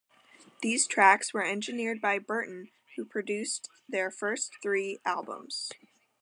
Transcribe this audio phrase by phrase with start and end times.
[0.63, 5.69] These tracks were engineered by Burton, who produced their first three albums.